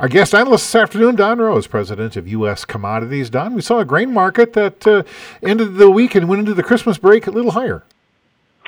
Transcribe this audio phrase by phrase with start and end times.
[0.00, 2.64] Our guest analyst this afternoon, Don Rose, president of U.S.
[2.64, 3.28] Commodities.
[3.28, 5.02] Don, we saw a grain market that uh,
[5.42, 7.82] ended the week and went into the Christmas break a little higher.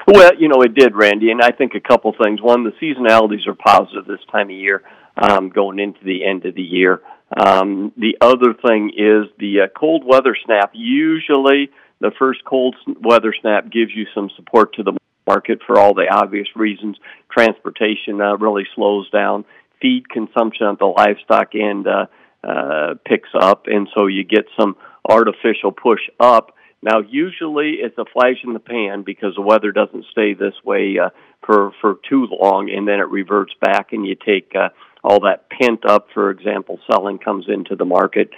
[0.06, 2.42] Well, you know, it did, Randy, and I think a couple things.
[2.42, 4.82] One, the seasonalities are positive this time of year,
[5.16, 7.00] um, going into the end of the year.
[7.34, 10.72] Um, the other thing is the uh, cold weather snap.
[10.74, 11.70] Usually,
[12.00, 16.08] the first cold weather snap gives you some support to the market for all the
[16.10, 16.98] obvious reasons.
[17.30, 19.46] Transportation uh, really slows down.
[19.82, 22.06] Feed consumption at the livestock end uh,
[22.42, 26.52] uh, picks up, and so you get some artificial push up
[26.82, 30.98] now, usually it's a flash in the pan because the weather doesn't stay this way
[30.98, 31.10] uh,
[31.46, 34.70] for for too long, and then it reverts back, and you take uh,
[35.04, 38.30] all that pent up, for example, selling comes into the market.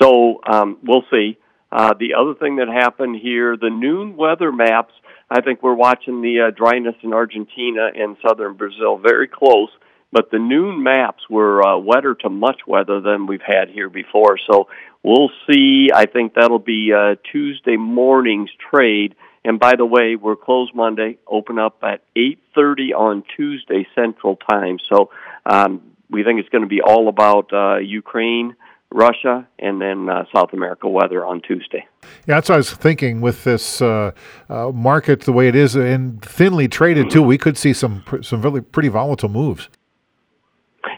[0.00, 1.38] So um, we'll see.
[1.70, 4.92] Uh, the other thing that happened here, the noon weather maps.
[5.30, 9.70] I think we're watching the uh, dryness in Argentina and southern Brazil very close
[10.12, 14.38] but the noon maps were uh, wetter to much weather than we've had here before.
[14.50, 14.68] So
[15.02, 15.88] we'll see.
[15.92, 19.14] I think that'll be uh, Tuesday morning's trade.
[19.44, 24.78] And by the way, we're closed Monday, open up at 8:30 on Tuesday Central Time.
[24.88, 25.10] So
[25.46, 28.54] um, we think it's going to be all about uh, Ukraine.
[28.94, 31.86] Russia and then uh, South America weather on Tuesday.
[32.26, 34.12] Yeah, that's what I was thinking with this uh,
[34.50, 37.22] uh, market the way it is and thinly traded too.
[37.22, 39.70] We could see some some really pretty volatile moves.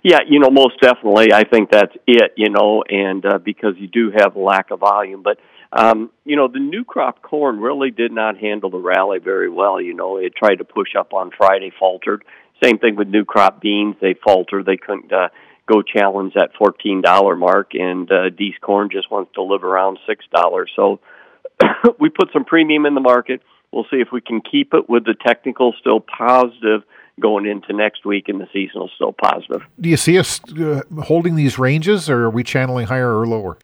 [0.04, 1.32] Yeah, you know, most definitely.
[1.32, 2.34] I think that's it.
[2.36, 5.38] You know, and uh, because you do have lack of volume, but
[5.72, 9.80] um, you know, the new crop corn really did not handle the rally very well.
[9.80, 12.22] You know, it tried to push up on Friday, faltered.
[12.62, 14.66] Same thing with new crop beans; they faltered.
[14.66, 15.28] They couldn't uh,
[15.66, 19.98] go challenge that fourteen dollar mark, and uh, Dees corn just wants to live around
[20.06, 20.70] six dollars.
[20.76, 21.00] So
[21.98, 23.40] we put some premium in the market.
[23.72, 26.82] We'll see if we can keep it with the technical still positive
[27.20, 29.62] going into next week, and the seasonal still positive.
[29.80, 33.58] Do you see us uh, holding these ranges, or are we channeling higher or lower?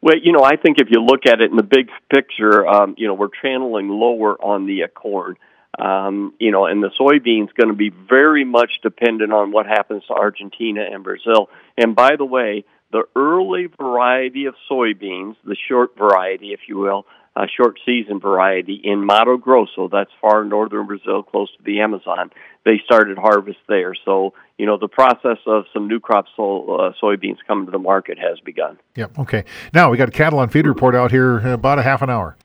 [0.00, 2.94] Well, you know, I think if you look at it in the big picture, um,
[2.96, 5.36] you know, we're channeling lower on the corn.
[5.78, 10.04] Um, you know, and the soybeans going to be very much dependent on what happens
[10.06, 11.50] to Argentina and Brazil.
[11.76, 17.06] And by the way, the early variety of soybeans, the short variety, if you will,
[17.36, 19.88] uh, short season variety in Mato Grosso.
[19.88, 22.30] That's far northern Brazil, close to the Amazon.
[22.64, 23.94] They started harvest there.
[24.04, 27.78] So, you know, the process of some new crop so, uh, soybeans coming to the
[27.78, 28.78] market has begun.
[28.96, 29.18] Yep.
[29.20, 29.44] Okay.
[29.72, 32.10] Now we got a cattle on feed report out here in about a half an
[32.10, 32.36] hour.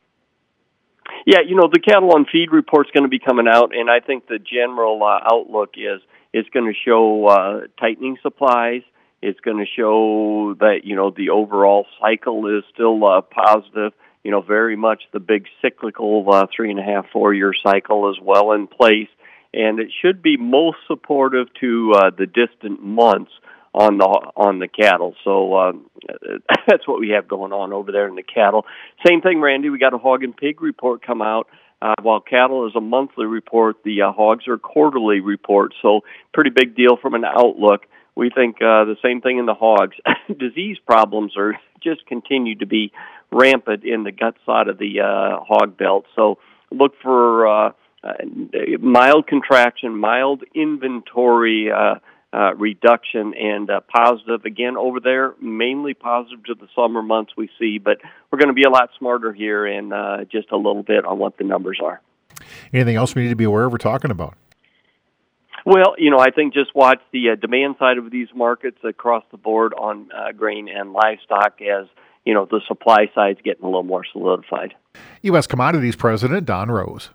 [1.25, 4.01] Yeah, you know, the cattle on feed report's going to be coming out, and I
[4.01, 6.01] think the general uh, outlook is
[6.33, 8.81] it's going to show uh, tightening supplies.
[9.23, 14.31] It's going to show that you know the overall cycle is still uh, positive you
[14.31, 18.17] know, very much the big cyclical uh, three and a half, four year cycle is
[18.21, 19.09] well in place,
[19.53, 23.31] and it should be most supportive to uh, the distant months
[23.73, 25.13] on the on the cattle.
[25.23, 25.71] So uh,
[26.67, 28.65] that's what we have going on over there in the cattle.
[29.05, 29.69] Same thing, Randy.
[29.69, 31.47] We got a hog and pig report come out.
[31.81, 35.73] Uh, while cattle is a monthly report, the uh, hogs are quarterly report.
[35.81, 36.01] So
[36.33, 37.81] pretty big deal from an outlook.
[38.15, 39.95] We think uh, the same thing in the hogs.
[40.27, 42.91] Disease problems are just continue to be
[43.31, 46.05] rampant in the gut side of the uh, hog belt.
[46.15, 46.37] So
[46.71, 47.71] look for uh,
[48.03, 48.13] uh,
[48.79, 51.95] mild contraction, mild inventory uh,
[52.31, 55.33] uh, reduction, and positive again over there.
[55.41, 57.97] Mainly positive to the summer months we see, but
[58.31, 61.19] we're going to be a lot smarter here in uh, just a little bit on
[61.19, 62.01] what the numbers are.
[62.73, 63.71] Anything else we need to be aware of?
[63.71, 64.35] We're talking about.
[65.65, 69.23] Well, you know, I think just watch the uh, demand side of these markets across
[69.31, 71.87] the board on uh, grain and livestock as
[72.25, 74.73] you know the supply side's getting a little more solidified.
[75.21, 75.47] U.S.
[75.47, 77.09] Commodities President Don Rose.